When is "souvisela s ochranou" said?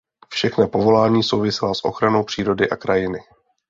1.23-2.23